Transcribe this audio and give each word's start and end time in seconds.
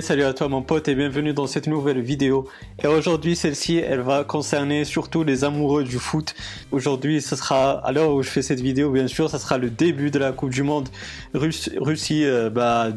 Salut 0.00 0.24
à 0.24 0.32
toi 0.32 0.48
mon 0.48 0.62
pote 0.62 0.88
et 0.88 0.94
bienvenue 0.94 1.34
dans 1.34 1.46
cette 1.46 1.66
nouvelle 1.66 2.00
vidéo. 2.00 2.48
Et 2.82 2.86
aujourd'hui 2.86 3.36
celle-ci 3.36 3.76
elle 3.76 4.00
va 4.00 4.24
concerner 4.24 4.84
surtout 4.84 5.24
les 5.24 5.44
amoureux 5.44 5.84
du 5.84 5.98
foot. 5.98 6.34
Aujourd'hui 6.70 7.20
ce 7.20 7.36
sera, 7.36 7.72
à 7.84 7.92
l'heure 7.92 8.14
où 8.14 8.22
je 8.22 8.30
fais 8.30 8.40
cette 8.40 8.60
vidéo 8.60 8.90
bien 8.90 9.08
sûr, 9.08 9.28
ça 9.28 9.38
sera 9.38 9.58
le 9.58 9.68
début 9.68 10.10
de 10.10 10.18
la 10.18 10.32
Coupe 10.32 10.50
du 10.50 10.62
Monde 10.62 10.88
Russie 11.34 11.72
2018. 11.76 12.24
Euh, 12.24 12.50
bah, 12.50 12.90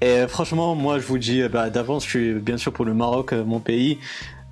et 0.00 0.28
franchement 0.28 0.76
moi 0.76 0.98
je 1.00 1.06
vous 1.06 1.18
dis 1.18 1.42
bah, 1.48 1.70
d'avance 1.70 2.04
je 2.04 2.10
suis 2.10 2.34
bien 2.34 2.56
sûr 2.56 2.72
pour 2.72 2.84
le 2.84 2.94
Maroc, 2.94 3.32
euh, 3.32 3.44
mon 3.44 3.58
pays. 3.58 3.98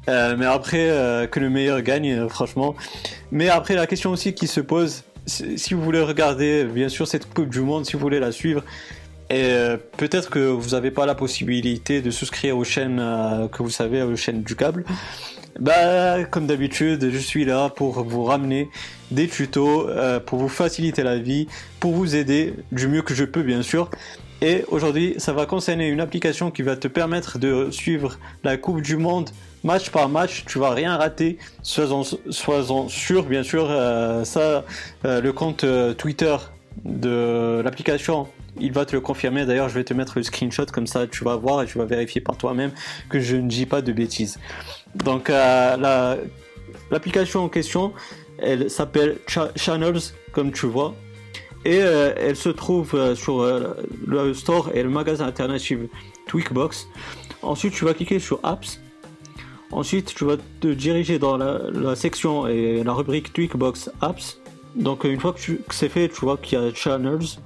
Euh, 0.09 0.35
mais 0.37 0.47
après 0.47 0.89
que 1.31 1.39
le 1.39 1.51
meilleur 1.51 1.83
gagne 1.83 2.29
franchement. 2.29 2.75
Mais 3.31 3.49
après 3.49 3.75
la 3.75 3.87
question 3.87 4.11
aussi 4.11 4.35
qui 4.35 4.49
se 4.49 4.61
pose, 4.61 5.05
si 5.27 5.75
vous 5.75 5.83
voulez 5.83 6.03
regarder 6.03 6.65
bien 6.65 6.89
sûr 6.89 7.07
cette 7.07 7.33
Coupe 7.33 7.49
du 7.49 7.61
Monde, 7.61 7.87
si 7.87 7.93
vous 7.93 8.01
voulez 8.01 8.19
la 8.19 8.33
suivre, 8.33 8.65
et 9.33 9.45
euh, 9.45 9.79
peut-être 9.97 10.29
que 10.29 10.41
vous 10.41 10.71
n'avez 10.71 10.91
pas 10.91 11.07
la 11.07 11.15
possibilité 11.15 12.03
de 12.03 12.11
souscrire 12.11 12.55
aux 12.59 12.65
chaînes 12.65 13.01
euh, 13.01 13.49
que 13.49 13.63
vous 13.63 13.71
savez, 13.71 14.03
aux 14.03 14.15
chaînes 14.15 14.43
du 14.43 14.55
câble. 14.55 14.85
Bah, 15.59 16.23
comme 16.25 16.47
d'habitude, 16.47 17.09
je 17.11 17.17
suis 17.17 17.47
là 17.47 17.71
pour 17.71 18.05
vous 18.05 18.25
ramener 18.25 18.69
des 19.11 19.29
tutos, 19.29 19.89
euh, 19.89 20.21
pour 20.21 20.39
vous 20.39 20.51
faciliter 20.51 21.03
la 21.03 21.17
vie, 21.17 21.49
pour 21.81 21.93
vous 21.93 22.15
aider 22.15 22.57
du 22.73 22.89
mieux 22.89 23.01
que 23.01 23.15
je 23.15 23.25
peux, 23.25 23.43
bien 23.43 23.63
sûr. 23.63 23.91
Et 24.43 24.67
aujourd'hui, 24.69 25.15
ça 25.17 25.33
va 25.33 25.47
concerner 25.47 25.89
une 25.89 26.01
application 26.01 26.51
qui 26.51 26.61
va 26.61 26.77
te 26.77 26.89
permettre 26.89 27.39
de 27.39 27.71
suivre 27.71 28.19
la 28.45 28.59
Coupe 28.59 28.83
du 28.83 28.99
Monde 28.99 29.31
match 29.65 29.89
par 29.89 30.11
match. 30.11 30.45
Tu 30.47 30.59
vas 30.59 30.73
rien 30.73 30.99
rater. 30.99 31.39
Sois-en 31.63 32.89
sûr, 32.89 33.25
bien 33.25 33.45
sûr. 33.45 33.69
ça, 34.25 34.65
le 35.05 35.31
compte 35.31 35.65
Twitter 35.97 36.37
de 36.85 37.63
l'application 37.65 38.27
il 38.61 38.73
va 38.73 38.85
te 38.85 38.95
le 38.95 39.01
confirmer. 39.01 39.47
D'ailleurs, 39.47 39.69
je 39.69 39.75
vais 39.75 39.85
te 39.85 39.95
mettre 39.95 40.15
le 40.17 40.23
screenshot 40.23 40.67
comme 40.67 40.87
ça, 40.87 41.07
tu 41.07 41.25
vas 41.25 41.37
voir 41.37 41.63
et 41.63 41.67
tu 41.67 41.79
vas 41.79 41.85
vérifier 41.85 42.21
par 42.21 42.37
toi-même 42.37 42.71
que 43.09 43.21
je 43.21 43.37
ne 43.37 43.49
dis 43.49 43.67
pas 43.67 43.83
de 43.83 43.93
bêtises. 43.93 44.39
Donc, 44.95 45.31
euh, 45.31 46.17
l'application 46.91 47.45
en 47.45 47.49
question, 47.49 47.93
elle 48.39 48.71
s'appelle 48.71 49.19
Channels, 49.57 50.01
comme 50.33 50.53
tu 50.53 50.67
vois, 50.67 50.95
et 51.65 51.81
euh, 51.81 52.13
elle 52.17 52.37
se 52.37 52.49
trouve 52.49 52.95
euh, 52.95 53.15
sur 53.15 53.47
le 54.07 54.35
store 54.35 54.71
et 54.75 54.83
le 54.83 54.89
magasin 54.89 55.27
alternatif 55.27 55.79
Tweakbox. 56.27 56.89
Ensuite, 57.43 57.75
tu 57.75 57.85
vas 57.85 57.95
cliquer 57.95 58.19
sur 58.19 58.41
Apps. 58.43 58.81
Ensuite, 59.71 60.15
tu 60.15 60.25
vas 60.25 60.37
te 60.61 60.69
diriger 60.69 61.19
dans 61.19 61.39
la, 61.39 61.97
section 61.97 62.47
et 62.47 62.85
la 62.85 62.93
rubrique 62.93 63.33
Tweakbox 63.33 63.91
Apps. 64.01 64.39
Donc, 64.77 65.05
une 65.05 65.19
fois 65.19 65.33
que, 65.33 65.53
que 65.53 65.75
c'est 65.75 65.89
fait, 65.89 66.09
tu 66.09 66.21
vois 66.21 66.37
qu'il 66.37 66.59
y 66.59 66.63
a 66.63 66.73
Channels. 66.75 67.39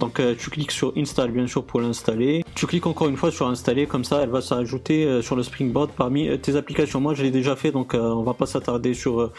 Donc 0.00 0.20
euh, 0.20 0.34
tu 0.38 0.50
cliques 0.50 0.70
sur 0.70 0.92
Install 0.96 1.32
bien 1.32 1.46
sûr 1.46 1.64
pour 1.64 1.80
l'installer. 1.80 2.44
Tu 2.54 2.66
cliques 2.66 2.86
encore 2.86 3.08
une 3.08 3.16
fois 3.16 3.30
sur 3.30 3.48
Installer, 3.48 3.86
comme 3.86 4.04
ça 4.04 4.20
elle 4.22 4.28
va 4.28 4.40
s'ajouter 4.40 5.04
euh, 5.04 5.22
sur 5.22 5.34
le 5.34 5.42
Springboard 5.42 5.90
parmi 5.90 6.28
euh, 6.28 6.36
tes 6.36 6.56
applications. 6.56 7.00
Moi 7.00 7.14
je 7.14 7.22
l'ai 7.22 7.30
déjà 7.30 7.56
fait 7.56 7.72
donc 7.72 7.94
on 7.94 8.22
va 8.22 8.34
pas 8.34 8.46
s'attarder 8.46 8.94
sur 8.94 9.32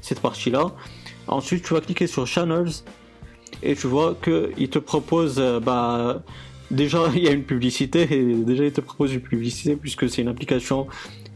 cette 0.00 0.20
partie 0.20 0.50
là. 0.50 0.72
Ensuite 1.26 1.64
tu 1.64 1.74
vas 1.74 1.80
cliquer 1.80 2.06
sur 2.06 2.26
Channels 2.26 2.72
et 3.62 3.74
tu 3.74 3.86
vois 3.86 4.16
qu'il 4.22 4.70
te 4.70 4.78
propose 4.78 5.42
bah, 5.62 6.22
déjà 6.70 7.00
il 7.14 7.22
y 7.22 7.28
a 7.28 7.32
une 7.32 7.44
publicité 7.44 8.08
et 8.10 8.34
déjà 8.34 8.64
il 8.64 8.72
te 8.72 8.80
propose 8.80 9.12
une 9.12 9.20
publicité 9.20 9.76
puisque 9.76 10.08
c'est 10.08 10.22
une 10.22 10.28
application 10.28 10.86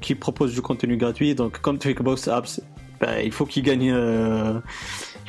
qui 0.00 0.15
propose 0.15 0.55
du 0.55 0.62
contenu 0.62 0.97
gratuit 0.97 1.34
donc 1.34 1.61
comme 1.61 1.78
Tweakbox 1.78 2.28
Apps 2.28 2.61
bah, 3.00 3.20
il 3.22 3.33
faut 3.33 3.47
qu'il 3.47 3.62
gagne 3.62 3.84
il 3.84 4.62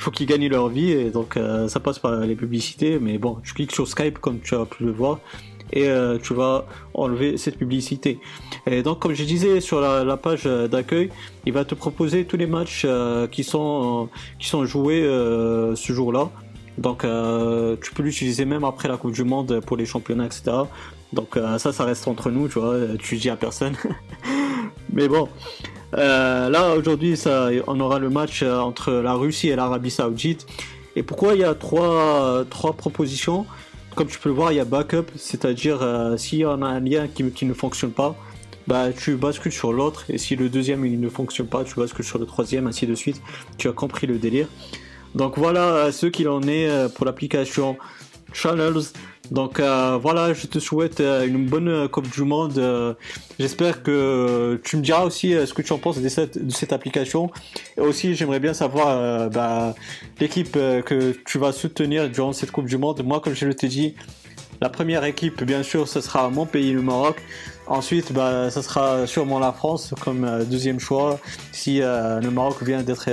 faut 0.01 0.11
qu'ils 0.11 0.27
gagnent 0.27 0.47
leur 0.47 0.67
vie 0.67 0.91
et 0.91 1.09
donc 1.09 1.37
euh, 1.37 1.67
ça 1.67 1.79
passe 1.79 1.99
par 1.99 2.21
les 2.21 2.35
publicités. 2.35 2.99
Mais 2.99 3.17
bon, 3.17 3.37
tu 3.43 3.53
cliques 3.53 3.71
sur 3.71 3.87
Skype 3.87 4.19
comme 4.19 4.39
tu 4.39 4.55
as 4.55 4.65
pu 4.65 4.83
le 4.83 4.91
voir 4.91 5.19
et 5.73 5.87
euh, 5.87 6.17
tu 6.17 6.33
vas 6.33 6.65
enlever 6.93 7.37
cette 7.37 7.57
publicité. 7.57 8.19
Et 8.65 8.83
donc, 8.83 8.99
comme 8.99 9.13
je 9.13 9.23
disais 9.23 9.61
sur 9.61 9.79
la, 9.79 10.17
page 10.17 10.43
d'accueil, 10.43 11.09
il 11.45 11.53
va 11.53 11.63
te 11.63 11.75
proposer 11.75 12.25
tous 12.25 12.37
les 12.37 12.47
matchs 12.47 12.83
euh, 12.85 13.27
qui 13.27 13.43
sont 13.43 14.09
qui 14.39 14.47
sont 14.47 14.65
joués 14.65 15.03
ce 15.03 15.93
jour-là. 15.93 16.29
Donc, 16.77 17.05
tu 17.81 17.93
peux 17.93 18.03
l'utiliser 18.03 18.45
même 18.45 18.63
après 18.63 18.87
la 18.87 18.97
Coupe 18.97 19.13
du 19.13 19.23
Monde 19.23 19.61
pour 19.65 19.77
les 19.77 19.85
championnats, 19.85 20.25
etc. 20.25 20.51
Donc, 21.13 21.37
ça, 21.57 21.71
ça 21.71 21.83
reste 21.85 22.07
entre 22.07 22.31
nous, 22.31 22.47
tu 22.47 22.59
vois. 22.59 22.75
Tu 22.97 23.17
dis 23.17 23.29
à 23.29 23.35
personne. 23.35 23.75
Mais 24.93 25.07
bon, 25.07 25.29
euh, 25.97 26.49
là, 26.49 26.75
aujourd'hui, 26.75 27.21
on 27.67 27.79
aura 27.79 27.99
le 27.99 28.09
match 28.09 28.43
euh, 28.43 28.59
entre 28.59 28.91
la 28.93 29.13
Russie 29.13 29.49
et 29.49 29.55
l'Arabie 29.55 29.91
Saoudite. 29.91 30.45
Et 30.95 31.03
pourquoi 31.03 31.35
il 31.35 31.41
y 31.41 31.43
a 31.43 31.53
trois, 31.53 32.43
trois 32.49 32.73
propositions? 32.73 33.45
Comme 33.95 34.07
tu 34.07 34.19
peux 34.19 34.29
le 34.29 34.35
voir, 34.35 34.51
il 34.51 34.55
y 34.55 34.59
a 34.59 34.65
backup, 34.65 35.07
c'est-à-dire 35.15 35.79
euh, 35.81 36.15
s'il 36.17 36.39
y 36.39 36.45
en 36.45 36.61
a 36.61 36.67
un 36.67 36.79
lien 36.79 37.07
qui, 37.07 37.29
qui 37.31 37.45
ne 37.45 37.53
fonctionne 37.53 37.91
pas, 37.91 38.15
bah, 38.67 38.91
tu 38.93 39.15
bascules 39.15 39.51
sur 39.51 39.73
l'autre. 39.73 40.05
Et 40.09 40.17
si 40.17 40.35
le 40.35 40.49
deuxième 40.49 40.85
il 40.85 40.99
ne 40.99 41.09
fonctionne 41.09 41.47
pas, 41.47 41.63
tu 41.63 41.75
bascules 41.75 42.05
sur 42.05 42.19
le 42.19 42.25
troisième, 42.25 42.67
ainsi 42.67 42.87
de 42.87 42.95
suite. 42.95 43.21
Tu 43.57 43.67
as 43.67 43.73
compris 43.73 44.07
le 44.07 44.17
délire. 44.17 44.47
Donc 45.13 45.37
voilà 45.37 45.91
ce 45.91 46.05
qu'il 46.05 46.29
en 46.29 46.41
est 46.43 46.93
pour 46.93 47.05
l'application 47.05 47.77
Channels. 48.33 48.91
Donc 49.31 49.61
euh, 49.61 49.97
voilà, 50.01 50.33
je 50.33 50.45
te 50.45 50.59
souhaite 50.59 50.99
euh, 50.99 51.25
une 51.25 51.47
bonne 51.47 51.69
euh, 51.69 51.87
Coupe 51.87 52.09
du 52.09 52.23
Monde. 52.23 52.97
J'espère 53.39 53.81
que 53.81 54.59
tu 54.63 54.75
me 54.75 54.81
diras 54.81 55.05
aussi 55.05 55.33
ce 55.33 55.53
que 55.53 55.61
tu 55.61 55.71
en 55.71 55.77
penses 55.77 55.99
de 55.99 56.09
cette, 56.09 56.73
application. 56.73 57.31
Et 57.77 57.81
aussi, 57.81 58.13
j'aimerais 58.13 58.39
bien 58.39 58.53
savoir 58.53 59.29
bah, 59.29 59.73
l'équipe 60.19 60.51
que 60.51 61.15
tu 61.25 61.37
vas 61.39 61.51
soutenir 61.53 62.09
durant 62.09 62.33
cette 62.33 62.51
Coupe 62.51 62.67
du 62.67 62.77
Monde. 62.77 63.03
Moi, 63.03 63.19
comme 63.19 63.33
je 63.33 63.47
te 63.47 63.65
dit, 63.65 63.95
la 64.61 64.69
première 64.69 65.03
équipe, 65.05 65.43
bien 65.43 65.63
sûr, 65.63 65.87
ce 65.87 66.01
sera 66.01 66.29
mon 66.29 66.45
pays, 66.45 66.73
le 66.73 66.81
Maroc. 66.81 67.21
Ensuite, 67.67 68.11
bah, 68.11 68.51
ce 68.51 68.61
sera 68.61 69.07
sûrement 69.07 69.39
la 69.39 69.53
France 69.53 69.93
comme 70.01 70.43
deuxième 70.45 70.79
choix 70.79 71.19
si 71.51 71.79
le 71.79 72.29
Maroc 72.29 72.61
vient 72.61 72.83
d'être 72.83 73.09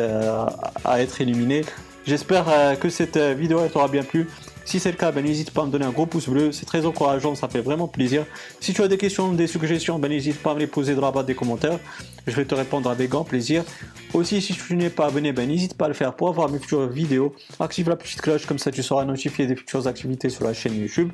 à 0.85 1.01
être 1.01 1.21
éliminé. 1.21 1.63
J'espère 2.07 2.79
que 2.81 2.89
cette 2.91 3.17
vidéo 3.17 3.67
t'aura 3.69 3.89
bien 3.89 4.03
plu. 4.03 4.29
Si 4.69 4.79
c'est 4.79 4.91
le 4.91 4.99
cas, 4.99 5.13
ben, 5.13 5.25
n'hésite 5.25 5.51
pas 5.51 5.63
à 5.63 5.65
me 5.65 5.71
donner 5.71 5.87
un 5.87 5.93
gros 5.93 6.05
pouce 6.05 6.29
bleu, 6.29 6.53
c'est 6.53 6.67
très 6.67 6.85
encourageant, 6.85 7.35
ça 7.35 7.49
fait 7.49 7.63
vraiment 7.63 7.89
plaisir. 7.89 8.27
Si 8.61 8.75
tu 8.75 8.83
as 8.83 8.89
des 8.89 8.99
questions, 8.99 9.33
des 9.33 9.47
suggestions, 9.47 9.99
ben, 9.99 10.11
n'hésite 10.11 10.43
pas 10.43 10.51
à 10.51 10.55
me 10.55 10.59
les 10.59 10.67
poser 10.67 10.95
dans 10.95 11.01
la 11.01 11.11
barre 11.11 11.25
des 11.25 11.35
commentaires. 11.35 11.79
Je 12.27 12.37
vais 12.37 12.45
te 12.45 12.55
répondre 12.55 12.91
avec 12.91 13.09
grand 13.09 13.25
plaisir. 13.25 13.65
Aussi, 14.13 14.43
si 14.43 14.53
tu 14.53 14.77
n'es 14.77 14.91
pas 14.91 15.07
abonné, 15.07 15.33
ben, 15.33 15.49
n'hésite 15.49 15.73
pas 15.73 15.87
à 15.87 15.89
le 15.89 15.95
faire 15.95 16.15
pour 16.15 16.29
avoir 16.29 16.51
mes 16.51 16.59
futures 16.59 16.87
vidéos. 16.87 17.35
Active 17.59 17.89
la 17.89 17.97
petite 17.97 18.21
cloche, 18.21 18.45
comme 18.45 18.59
ça 18.59 18.71
tu 18.71 18.83
seras 18.83 19.07
notifié 19.07 19.47
des 19.47 19.57
futures 19.57 19.87
activités 19.87 20.29
sur 20.29 20.45
la 20.45 20.53
chaîne 20.53 20.79
YouTube. 20.79 21.13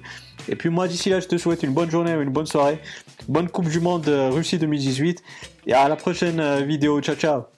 Et 0.48 0.56
puis 0.56 0.68
moi, 0.68 0.88
d'ici 0.88 1.08
là, 1.08 1.20
je 1.20 1.28
te 1.28 1.38
souhaite 1.38 1.62
une 1.62 1.74
bonne 1.74 1.92
journée, 1.92 2.10
une 2.10 2.30
bonne 2.30 2.46
soirée, 2.46 2.80
bonne 3.28 3.48
Coupe 3.48 3.68
du 3.68 3.78
Monde 3.78 4.08
euh, 4.08 4.30
Russie 4.30 4.58
2018. 4.58 5.22
Et 5.68 5.74
à 5.74 5.88
la 5.88 5.94
prochaine 5.94 6.40
euh, 6.40 6.62
vidéo. 6.62 7.00
Ciao, 7.00 7.14
ciao 7.14 7.53